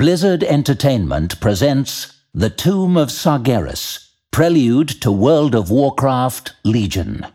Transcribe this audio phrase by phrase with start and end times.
[0.00, 7.26] Blizzard Entertainment presents The Tomb of Sargeras, Prelude to World of Warcraft Legion.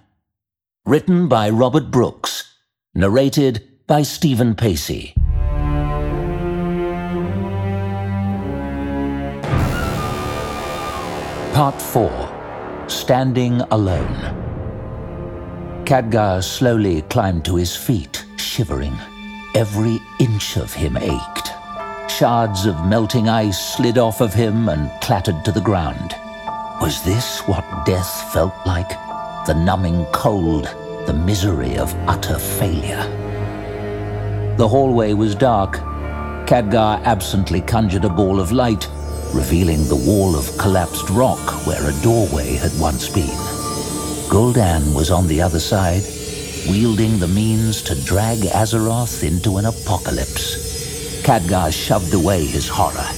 [0.84, 2.56] Written by Robert Brooks.
[2.96, 5.14] Narrated by Stephen Pacey.
[11.54, 14.34] Part 4 Standing Alone.
[15.86, 18.98] Khadgar slowly climbed to his feet, shivering.
[19.54, 21.52] Every inch of him ached.
[22.08, 26.16] Shards of melting ice slid off of him and clattered to the ground.
[26.80, 28.90] Was this what death felt like?
[29.46, 30.66] The numbing cold,
[31.08, 33.04] the misery of utter failure.
[34.58, 35.78] The hallway was dark.
[36.48, 38.88] Khadgar absently conjured a ball of light,
[39.34, 43.38] revealing the wall of collapsed rock where a doorway had once been.
[44.30, 46.04] Gul'dan was on the other side,
[46.70, 50.65] wielding the means to drag Azeroth into an apocalypse.
[51.26, 53.10] Khadgar shoved away his horror.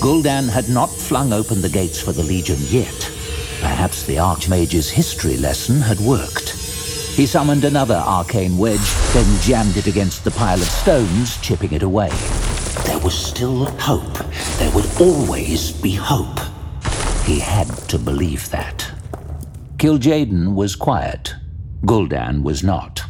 [0.00, 3.12] Gul'dan had not flung open the gates for the Legion yet.
[3.60, 6.50] Perhaps the Archmage's history lesson had worked.
[7.14, 11.84] He summoned another arcane wedge, then jammed it against the pile of stones, chipping it
[11.84, 12.10] away.
[12.86, 14.18] There was still hope.
[14.58, 16.40] There would always be hope.
[17.24, 18.90] He had to believe that.
[19.76, 21.36] Kil'jaeden was quiet.
[21.86, 23.04] Gul'dan was not.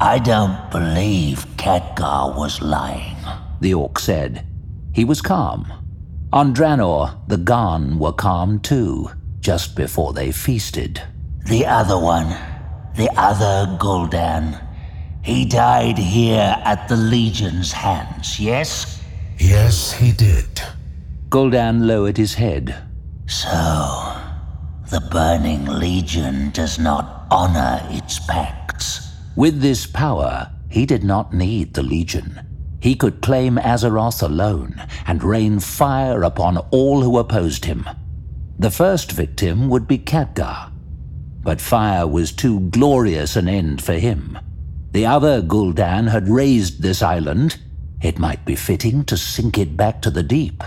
[0.00, 3.13] I don't believe Khadgar was lying.
[3.60, 4.46] The orc said.
[4.92, 5.72] He was calm.
[6.32, 9.10] On Draenor, the Garn were calm too,
[9.40, 11.00] just before they feasted.
[11.46, 12.36] The other one,
[12.96, 14.60] the other Gul'dan,
[15.22, 19.02] he died here at the Legion's hands, yes?
[19.38, 20.60] Yes, he did.
[21.28, 22.74] Gul'dan lowered his head.
[23.26, 24.20] So,
[24.90, 29.12] the Burning Legion does not honor its pacts.
[29.34, 32.40] With this power, he did not need the Legion.
[32.84, 34.74] He could claim Azeroth alone
[35.06, 37.88] and rain fire upon all who opposed him.
[38.58, 40.70] The first victim would be Khadgar.
[41.40, 44.38] But fire was too glorious an end for him.
[44.92, 47.58] The other Gul'dan had raised this island.
[48.02, 50.62] It might be fitting to sink it back to the deep.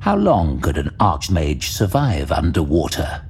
[0.00, 3.24] How long could an Archmage survive underwater?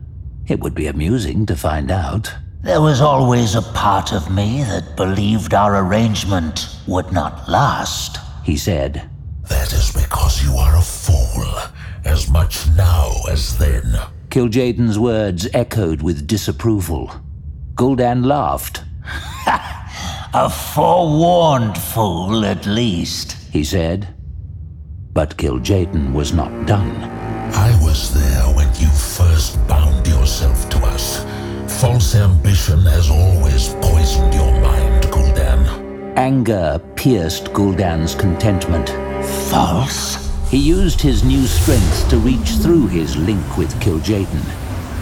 [0.46, 2.32] It would be amusing to find out.
[2.62, 8.58] There was always a part of me that believed our arrangement would not last, he
[8.58, 9.08] said.
[9.48, 11.46] That is because you are a fool,
[12.04, 13.98] as much now as then.
[14.28, 17.10] Kil'jaeden's words echoed with disapproval.
[17.76, 18.84] Gul'dan laughed.
[20.34, 24.14] a forewarned fool, at least, he said.
[25.14, 27.19] But Kil'jaeden was not done.
[31.80, 36.14] False ambition has always poisoned your mind, Gul'dan.
[36.14, 38.90] Anger pierced Gul'dan's contentment.
[39.48, 40.30] False?
[40.50, 44.44] He used his new strength to reach through his link with Kil'jaeden.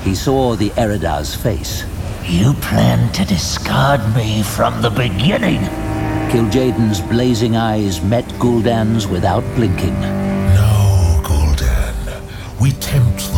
[0.04, 1.82] He saw the Eredar's face.
[2.22, 5.62] You planned to discard me from the beginning.
[6.30, 10.00] Kil'jaeden's blazing eyes met Gul'dan's without blinking.
[10.00, 12.60] No, Gul'dan.
[12.60, 13.34] We tempt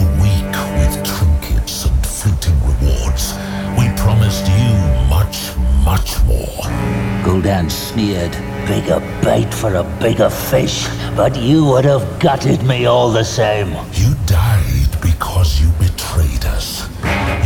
[7.30, 8.32] Gul'dan sneered.
[8.66, 13.68] Bigger bait for a bigger fish, but you would have gutted me all the same.
[13.92, 16.88] You died because you betrayed us.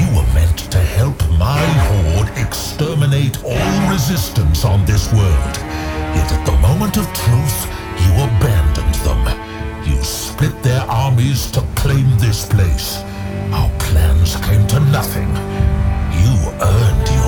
[0.00, 5.54] You were meant to help my horde exterminate all resistance on this world.
[6.16, 7.58] Yet at the moment of truth,
[8.00, 9.22] you abandoned them.
[9.84, 13.02] You split their armies to claim this place.
[13.52, 15.28] Our plans came to nothing.
[16.24, 16.32] You
[16.72, 17.23] earned your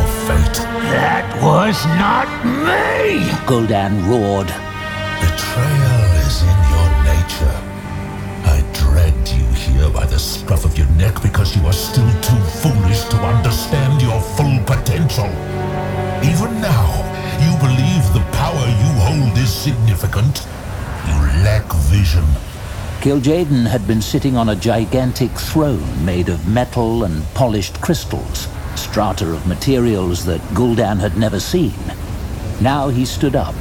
[0.92, 3.28] That was not me!
[3.46, 4.48] Gul'dan roared.
[5.20, 7.56] Betrayal is in your nature.
[8.44, 12.42] I dragged you here by the scruff of your neck because you are still too
[12.62, 15.30] foolish to understand your full potential.
[16.22, 16.88] Even now,
[17.44, 20.46] you believe the power you hold is significant.
[21.06, 22.24] You lack vision.
[23.00, 28.48] Kil'jaeden had been sitting on a gigantic throne made of metal and polished crystals,
[28.78, 31.74] strata of materials that Gul'dan had never seen.
[32.60, 33.54] Now he stood up.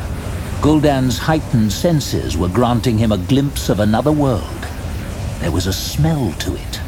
[0.61, 4.67] Gul'dan's heightened senses were granting him a glimpse of another world.
[5.39, 6.79] There was a smell to it,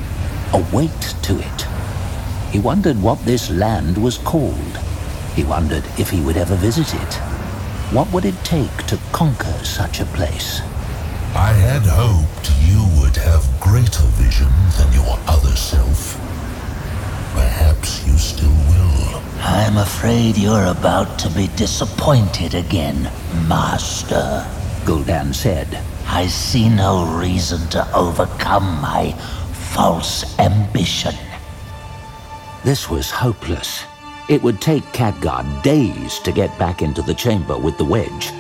[0.54, 1.62] a weight to it.
[2.52, 4.78] He wondered what this land was called.
[5.36, 7.14] He wondered if he would ever visit it.
[7.92, 10.62] What would it take to conquer such a place?
[11.36, 16.16] I had hoped you would have greater vision than your other self.
[17.38, 19.22] Perhaps you still will.
[19.42, 23.04] I'm afraid you're about to be disappointed again,
[23.48, 24.44] Master.
[24.86, 25.68] Gul'dan said.
[26.07, 29.12] I see no reason to overcome my
[29.75, 31.13] false ambition.
[32.63, 33.83] This was hopeless.
[34.30, 38.31] It would take Khadgar days to get back into the chamber with the wedge.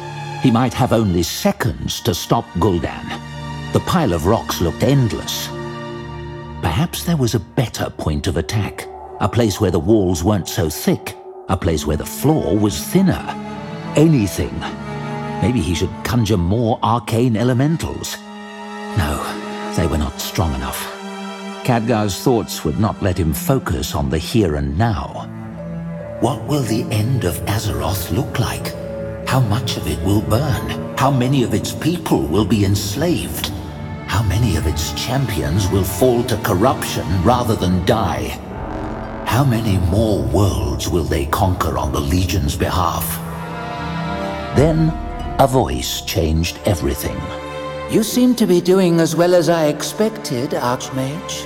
[0.41, 3.07] He might have only seconds to stop Gul'dan.
[3.73, 5.49] The pile of rocks looked endless.
[6.67, 8.85] Perhaps there was a better point of attack,
[9.21, 11.15] a place where the walls weren't so thick,
[11.47, 13.23] a place where the floor was thinner.
[13.95, 14.53] Anything.
[15.41, 18.17] Maybe he should conjure more arcane elementals.
[18.97, 20.77] No, they were not strong enough.
[21.63, 25.25] Khadgar's thoughts would not let him focus on the here and now.
[26.19, 28.75] What will the end of Azeroth look like?
[29.25, 30.97] How much of it will burn?
[30.97, 33.53] How many of its people will be enslaved?
[34.39, 38.25] Many of its champions will fall to corruption rather than die?
[39.25, 43.17] How many more worlds will they conquer on the Legion's behalf?
[44.55, 44.91] Then,
[45.39, 47.19] a voice changed everything.
[47.89, 51.43] You seem to be doing as well as I expected, Archmage.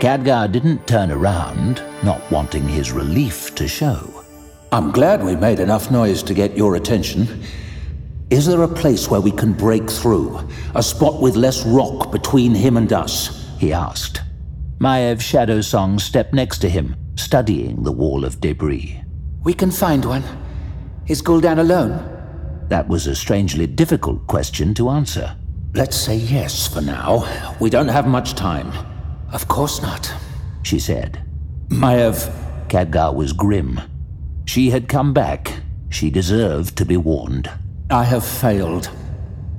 [0.00, 4.24] Khadgar didn't turn around, not wanting his relief to show.
[4.72, 7.42] I'm glad we made enough noise to get your attention.
[8.28, 10.40] Is there a place where we can break through?
[10.74, 13.48] A spot with less rock between him and us?
[13.60, 14.20] He asked.
[14.80, 19.00] Maiev Shadowsong stepped next to him, studying the wall of debris.
[19.44, 20.24] We can find one.
[21.06, 22.66] Is Gul'dan alone?
[22.68, 25.36] That was a strangely difficult question to answer.
[25.74, 27.54] Let's say yes for now.
[27.60, 28.72] We don't have much time.
[29.32, 30.12] Of course not,
[30.64, 31.24] she said.
[31.68, 32.28] Maiev.
[32.66, 33.80] Khadgar was grim.
[34.46, 35.60] She had come back.
[35.90, 37.48] She deserved to be warned.
[37.90, 38.90] I have failed.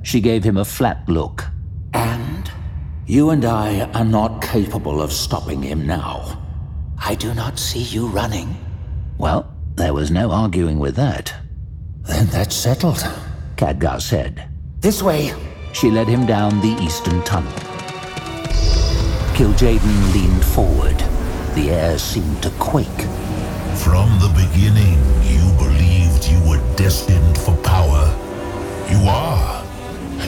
[0.02, 1.46] She gave him a flat look.
[1.94, 2.50] And?
[3.06, 6.42] You and I are not capable of stopping him now.
[6.98, 8.54] I do not see you running.
[9.16, 11.32] Well, there was no arguing with that.
[12.02, 13.02] Then that's settled,
[13.56, 14.48] Khadgar said.
[14.80, 15.32] This way.
[15.72, 17.52] She led him down the eastern tunnel.
[19.34, 20.98] Kil'jaeden leaned forward.
[21.54, 22.86] The air seemed to quake.
[23.76, 28.17] From the beginning, you believed you were destined for power.
[28.90, 29.64] You are.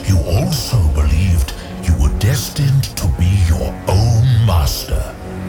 [0.05, 1.53] You also believed
[1.83, 5.01] you were destined to be your own master.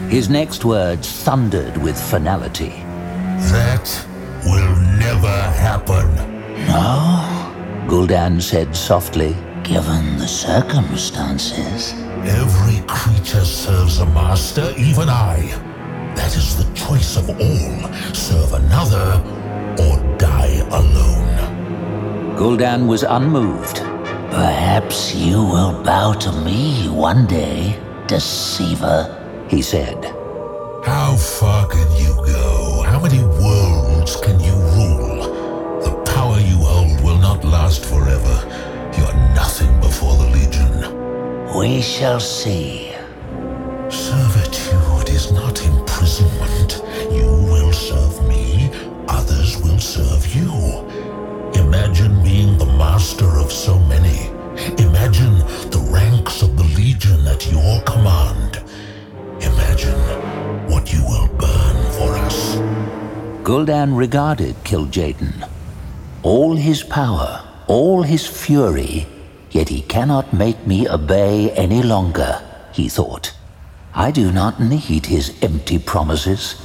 [0.09, 2.73] His next words thundered with finality.
[3.51, 3.87] That
[4.45, 6.15] will never happen.
[6.67, 7.87] No?
[7.87, 9.35] Gul'dan said softly.
[9.63, 11.93] Given the circumstances.
[12.25, 15.37] Every creature serves a master, even I.
[16.15, 18.13] That is the choice of all.
[18.13, 19.21] Serve another
[19.79, 20.22] or die alone.
[22.43, 23.77] Gul'dan was unmoved.
[24.29, 29.07] Perhaps you will bow to me one day, deceiver,
[29.47, 30.03] he said.
[30.83, 32.83] How far can you go?
[32.85, 35.79] How many worlds can you rule?
[35.85, 38.35] The power you hold will not last forever.
[38.97, 41.55] You're nothing before the Legion.
[41.57, 42.92] We shall see.
[63.53, 65.47] Gul'dan regarded Kil'jaeden.
[66.23, 69.05] All his power, all his fury,
[69.51, 72.41] yet he cannot make me obey any longer,
[72.73, 73.31] he thought.
[73.93, 76.55] I do not need his empty promises.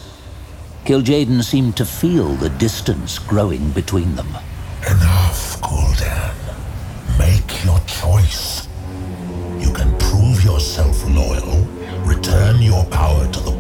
[0.87, 4.31] Kil'jaeden seemed to feel the distance growing between them.
[4.91, 6.35] Enough, Gul'dan.
[7.19, 8.67] Make your choice.
[9.59, 11.69] You can prove yourself loyal,
[12.07, 13.58] return your power to the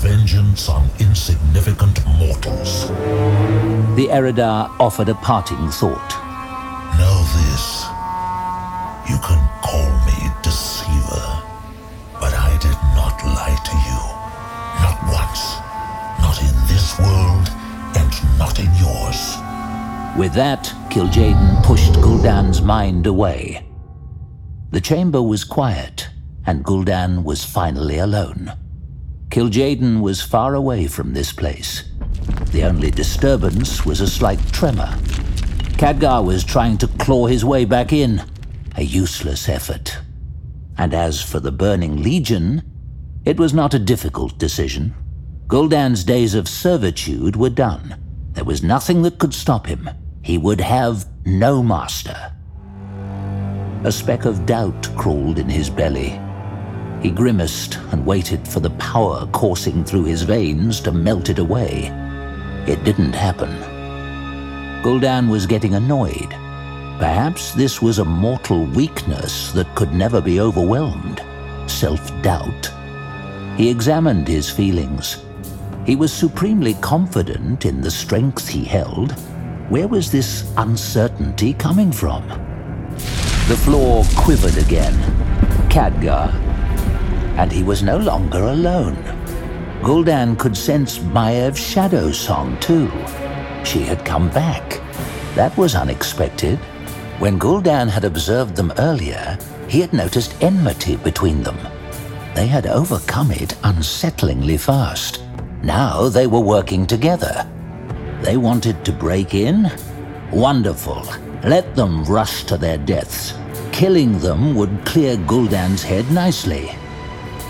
[0.00, 2.88] vengeance on insignificant mortals.
[3.96, 6.10] The Eredar offered a parting thought.
[6.96, 7.84] Know this.
[9.10, 11.28] You can call me deceiver,
[12.18, 14.00] but I did not lie to you.
[14.80, 15.42] Not once.
[16.24, 17.48] Not in this world,
[18.00, 19.36] and not in yours.
[20.16, 23.66] With that, Kil'jaeden pushed Gul'dan's mind away.
[24.70, 26.08] The chamber was quiet,
[26.46, 28.52] and Gul'dan was finally alone.
[29.30, 31.84] Kil'jaeden was far away from this place.
[32.50, 34.92] The only disturbance was a slight tremor.
[35.78, 38.22] Khadgar was trying to claw his way back in,
[38.76, 39.98] a useless effort.
[40.76, 42.62] And as for the Burning Legion,
[43.24, 44.94] it was not a difficult decision.
[45.46, 47.96] Gul'dan's days of servitude were done.
[48.32, 49.88] There was nothing that could stop him.
[50.22, 52.32] He would have no master.
[53.84, 56.20] A speck of doubt crawled in his belly.
[57.02, 61.90] He grimaced and waited for the power coursing through his veins to melt it away.
[62.66, 63.50] It didn't happen.
[64.82, 66.30] Gul'dan was getting annoyed.
[66.98, 71.22] Perhaps this was a mortal weakness that could never be overwhelmed
[71.70, 72.70] self-doubt.
[73.56, 75.24] He examined his feelings.
[75.86, 79.12] He was supremely confident in the strength he held.
[79.70, 82.26] Where was this uncertainty coming from?
[83.48, 84.94] The floor quivered again.
[85.70, 86.49] Khadgar.
[87.40, 88.96] And he was no longer alone.
[89.80, 92.90] Gul'dan could sense Maiev Shadowsong too.
[93.64, 94.78] She had come back.
[95.36, 96.58] That was unexpected.
[97.18, 101.56] When Gul'dan had observed them earlier, he had noticed enmity between them.
[102.34, 105.22] They had overcome it unsettlingly fast.
[105.62, 107.46] Now they were working together.
[108.20, 109.72] They wanted to break in?
[110.30, 111.06] Wonderful.
[111.44, 113.32] Let them rush to their deaths.
[113.72, 116.76] Killing them would clear Gul'dan's head nicely.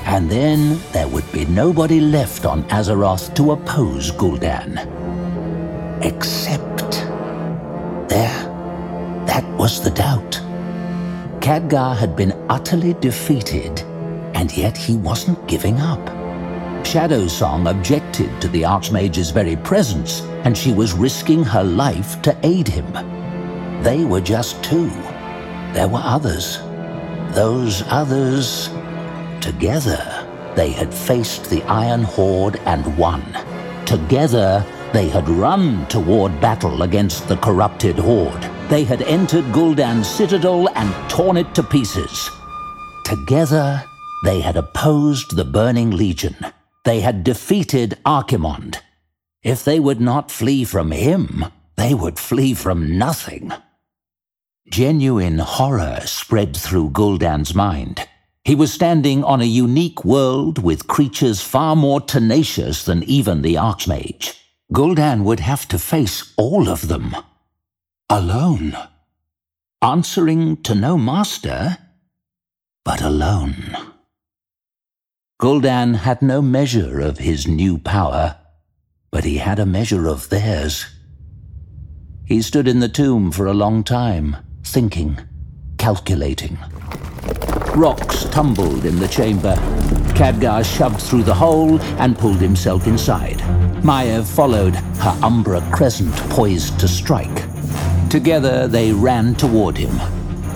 [0.04, 4.78] And then there would be nobody left on Azeroth to oppose Gul'dan.
[6.02, 6.90] Except...
[8.08, 8.44] There.
[9.26, 10.40] That was the doubt.
[11.40, 13.80] Khadgar had been utterly defeated,
[14.34, 16.00] and yet he wasn't giving up.
[16.84, 22.66] Shadowsong objected to the Archmage's very presence, and she was risking her life to aid
[22.66, 22.90] him.
[23.82, 24.90] They were just two.
[25.72, 26.58] There were others.
[27.34, 28.70] Those others...
[29.40, 33.22] Together, they had faced the Iron Horde and won.
[33.86, 38.42] Together, they had run toward battle against the corrupted Horde.
[38.68, 42.30] They had entered Gul'dan's citadel and torn it to pieces.
[43.04, 43.82] Together,
[44.24, 46.36] they had opposed the Burning Legion.
[46.84, 48.78] They had defeated Archimonde.
[49.42, 53.52] If they would not flee from him, they would flee from nothing.
[54.68, 58.06] Genuine horror spread through Gul'dan's mind.
[58.44, 63.54] He was standing on a unique world with creatures far more tenacious than even the
[63.54, 64.34] Archmage.
[64.72, 67.14] Gul'dan would have to face all of them
[68.08, 68.76] alone,
[69.82, 71.78] answering to no master,
[72.84, 73.76] but alone.
[75.40, 78.36] Gul'dan had no measure of his new power,
[79.10, 80.86] but he had a measure of theirs.
[82.24, 85.18] He stood in the tomb for a long time, thinking,
[85.78, 86.58] calculating.
[87.76, 89.54] Rocks tumbled in the chamber.
[90.14, 93.38] Khadgar shoved through the hole and pulled himself inside.
[93.82, 97.44] Maiev followed, her umbra crescent poised to strike.
[98.10, 99.96] Together they ran toward him.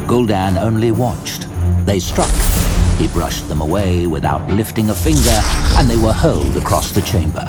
[0.06, 1.46] Gul'dan only watched.
[1.86, 2.34] They struck.
[2.98, 5.40] He brushed them away without lifting a finger,
[5.78, 7.44] and they were hurled across the chamber.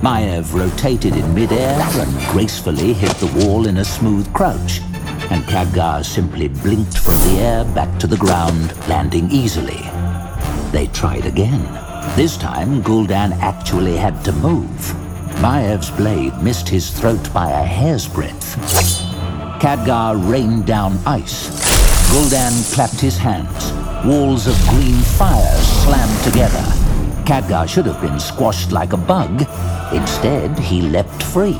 [0.00, 4.80] Maiev rotated in midair and gracefully hit the wall in a smooth crouch,
[5.32, 9.80] and Khadgar simply blinked from the air back to the ground, landing easily.
[10.72, 11.62] They tried again.
[12.16, 14.68] This time, Gul'dan actually had to move.
[15.40, 18.56] Maiev's blade missed his throat by a hair's breadth.
[19.62, 21.48] Khadgar rained down ice.
[22.12, 23.72] Gul'dan clapped his hands.
[24.04, 26.66] Walls of green fire slammed together.
[27.24, 29.46] Khadgar should have been squashed like a bug.
[29.94, 31.58] Instead, he leapt free.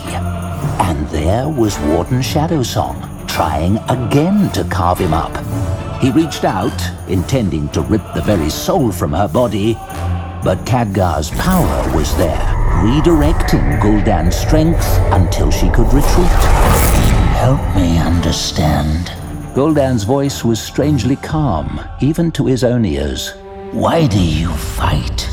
[0.79, 3.12] And there was Warden Shadowsong,
[3.43, 5.35] trying again to carve him up.
[6.01, 9.75] He reached out, intending to rip the very soul from her body,
[10.45, 12.39] but Khadgar's power was there,
[12.87, 16.39] redirecting Gul'dan's strength until she could retreat.
[17.43, 19.11] Help me understand.
[19.57, 23.33] Gul'dan's voice was strangely calm, even to his own ears.
[23.73, 25.29] Why do you fight?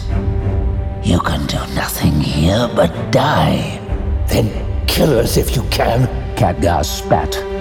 [1.03, 3.79] You can do nothing here but die.
[4.27, 6.07] Then kill us if you can.
[6.35, 7.58] Khadgar spat.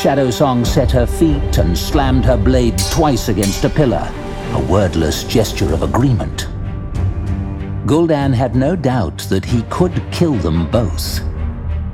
[0.00, 4.10] Shadowsong set her feet and slammed her blade twice against a pillar,
[4.54, 6.48] a wordless gesture of agreement.
[7.84, 11.20] Gul'dan had no doubt that he could kill them both.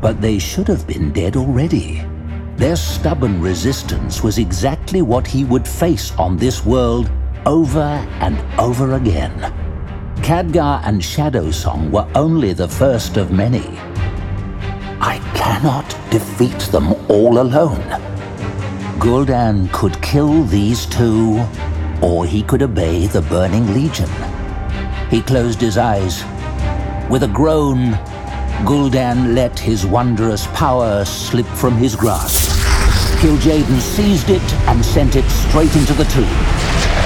[0.00, 2.06] But they should have been dead already.
[2.54, 7.10] Their stubborn resistance was exactly what he would face on this world
[7.44, 9.36] over and over again.
[10.22, 13.66] Khadgar and Shadowsong were only the first of many.
[15.00, 17.82] I cannot defeat them all alone.
[18.98, 21.44] Gul'dan could kill these two,
[22.02, 24.10] or he could obey the Burning Legion.
[25.10, 26.24] He closed his eyes.
[27.08, 27.92] With a groan,
[28.64, 32.50] Gul'dan let his wondrous power slip from his grasp.
[33.20, 36.24] Kil'jaeden seized it and sent it straight into the tomb.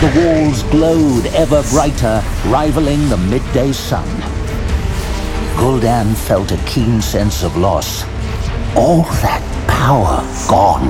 [0.01, 4.09] The walls glowed ever brighter, rivaling the midday sun.
[5.57, 8.05] Gul'dan felt a keen sense of loss.
[8.75, 10.89] All that power gone.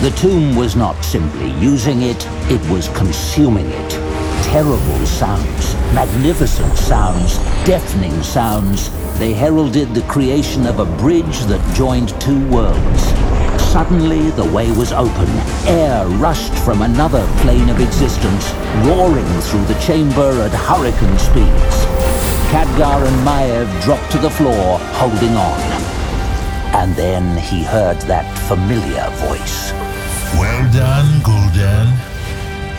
[0.00, 3.90] The tomb was not simply using it, it was consuming it,
[4.44, 8.90] Terrible sounds, magnificent sounds, deafening sounds.
[9.18, 13.02] They heralded the creation of a bridge that joined two worlds.
[13.72, 15.28] Suddenly, the way was open.
[15.66, 18.52] Air rushed from another plane of existence,
[18.86, 21.76] roaring through the chamber at hurricane speeds.
[22.52, 25.85] Khadgar and Maiev dropped to the floor, holding on.
[26.74, 29.72] And then he heard that familiar voice.
[30.38, 31.88] Well done, Gul'dan.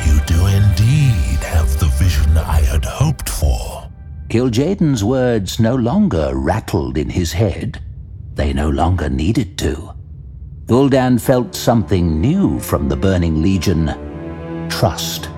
[0.06, 3.90] You do indeed have the vision I had hoped for.
[4.30, 7.82] Kil'jaeden's words no longer rattled in his head.
[8.36, 9.94] They no longer needed to.
[10.66, 13.88] Gul'dan felt something new from the Burning Legion.
[14.70, 15.30] Trust.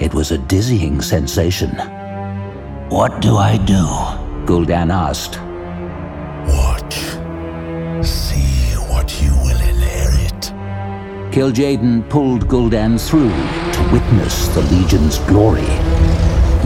[0.00, 1.70] It was a dizzying sensation.
[2.88, 3.84] What do I do?
[4.46, 5.38] Gul'dan asked.
[11.42, 15.66] Kil'jaeden pulled Gul'dan through to witness the Legion's glory.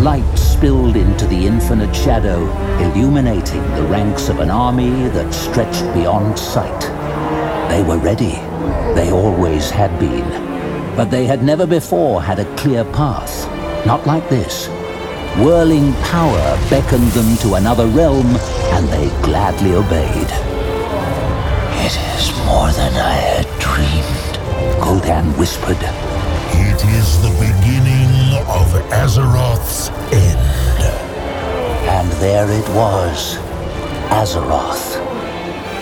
[0.05, 2.43] Light spilled into the infinite shadow,
[2.83, 6.83] illuminating the ranks of an army that stretched beyond sight.
[7.71, 8.35] They were ready.
[8.95, 10.29] They always had been.
[10.95, 13.47] But they had never before had a clear path.
[13.87, 14.67] Not like this.
[15.39, 18.27] Whirling power beckoned them to another realm,
[18.77, 20.31] and they gladly obeyed.
[21.81, 23.96] It is more than I had dreamed.
[24.97, 25.77] Gul'dan whispered.
[26.53, 30.41] It is the beginning of Azeroth's end.
[31.87, 33.37] And there it was,
[34.09, 34.97] Azeroth.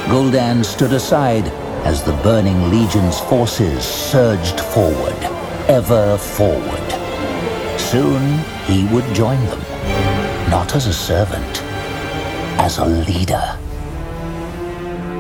[0.09, 1.47] Gul'dan stood aside
[1.87, 5.15] as the Burning Legion's forces surged forward,
[5.69, 6.91] ever forward.
[7.79, 9.61] Soon he would join them,
[10.51, 11.63] not as a servant,
[12.59, 13.54] as a leader.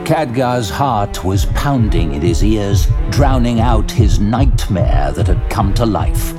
[0.05, 5.87] Khadgar's heart was pounding in his ears, drowning out his nightmare that had come to
[5.87, 6.35] life.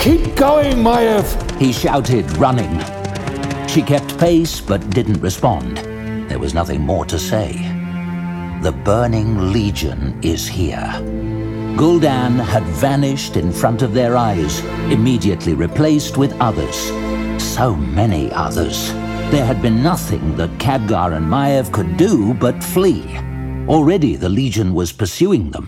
[0.00, 1.60] Keep going, Maiev!
[1.60, 2.80] He shouted, running.
[3.68, 5.76] She kept pace but didn't respond.
[6.28, 7.52] There was nothing more to say.
[8.62, 10.90] The Burning Legion is here.
[11.76, 14.58] Gul'dan had vanished in front of their eyes,
[14.90, 16.76] immediately replaced with others.
[17.40, 18.92] So many others.
[19.34, 23.02] There had been nothing that Khadgar and Maiev could do but flee.
[23.66, 25.66] Already the Legion was pursuing them.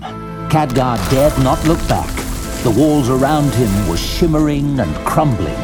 [0.48, 2.14] Khadgar dared not look back.
[2.62, 5.60] The walls around him were shimmering and crumbling.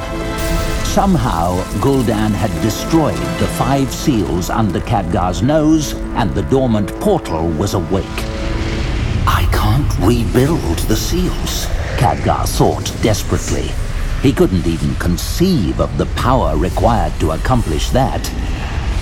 [0.82, 7.74] Somehow, Gul'dan had destroyed the five seals under Khadgar's nose, and the dormant portal was
[7.74, 8.18] awake.
[9.28, 11.66] I can't rebuild the seals,
[11.98, 13.70] Khadgar thought desperately.
[14.22, 18.24] He couldn't even conceive of the power required to accomplish that.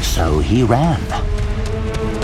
[0.03, 0.99] So he ran.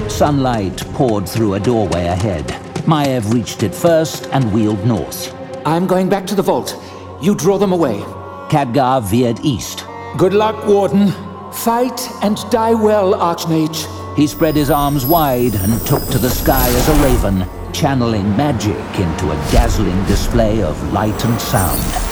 [0.09, 2.47] Sunlight poured through a doorway ahead.
[2.87, 5.35] Maiev reached it first and wheeled north.
[5.67, 6.75] I'm going back to the vault.
[7.21, 8.01] You draw them away.
[8.49, 9.85] Khadgar veered east.
[10.17, 11.13] Good luck, Warden.
[11.53, 13.87] Fight and die well, Archmage.
[14.17, 18.99] He spread his arms wide and took to the sky as a raven, channeling magic
[18.99, 22.06] into a dazzling display of light and sound.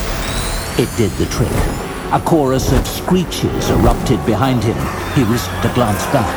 [0.77, 1.53] It did the trick.
[2.11, 4.77] A chorus of screeches erupted behind him.
[5.15, 6.35] He risked a glance back.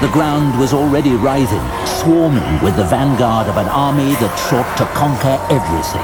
[0.00, 4.86] The ground was already writhing, swarming with the vanguard of an army that sought to
[4.98, 6.02] conquer everything.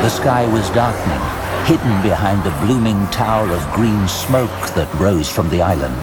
[0.00, 1.20] The sky was darkening,
[1.66, 6.02] hidden behind a blooming tower of green smoke that rose from the island.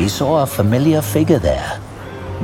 [0.00, 1.80] He saw a familiar figure there.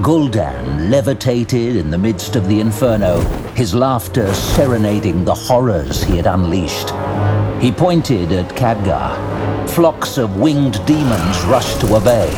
[0.03, 3.21] Gul'dan levitated in the midst of the inferno,
[3.55, 6.91] his laughter serenading the horrors he had unleashed.
[7.63, 9.17] He pointed at Khadgar.
[9.71, 12.29] Flocks of winged demons rushed to obey.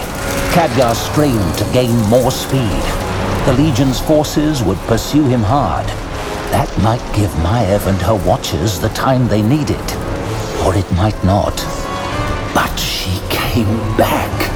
[0.52, 2.82] Khadgar strained to gain more speed.
[3.44, 5.86] The Legion's forces would pursue him hard.
[6.52, 9.76] That might give Maiev and her watchers the time they needed.
[10.64, 11.56] Or it might not.
[12.54, 14.47] But she came back.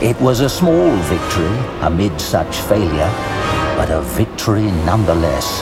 [0.00, 3.10] It was a small victory amid such failure,
[3.76, 5.60] but a victory nonetheless.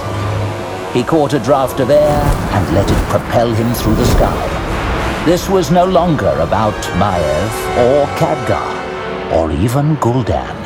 [0.93, 2.21] He caught a draft of air
[2.53, 5.25] and let it propel him through the sky.
[5.25, 10.63] This was no longer about Maiev or Khadgar, or even Gul'dan.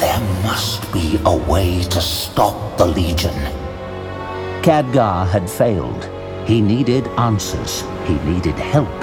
[0.00, 3.38] There must be a way to stop the Legion.
[4.62, 6.10] Khadgar had failed.
[6.48, 7.84] He needed answers.
[8.06, 8.98] He needed help.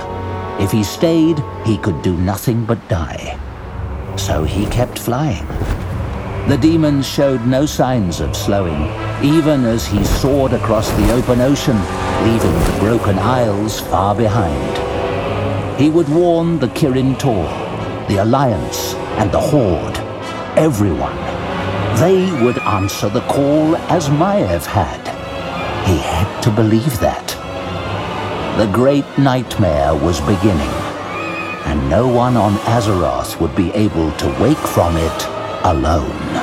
[0.60, 3.40] If he stayed, he could do nothing but die.
[4.18, 5.46] So he kept flying.
[6.48, 8.82] The demons showed no signs of slowing,
[9.24, 11.78] even as he soared across the open ocean,
[12.26, 15.80] leaving the broken isles far behind.
[15.80, 17.48] He would warn the Kirin Tor,
[18.08, 19.98] the Alliance, and the Horde.
[20.58, 21.16] Everyone.
[21.98, 25.02] They would answer the call as Maiev had.
[25.88, 27.28] He had to believe that.
[28.58, 30.70] The great nightmare was beginning,
[31.94, 35.20] no one on Azeroth would be able to wake from it
[35.64, 36.43] alone.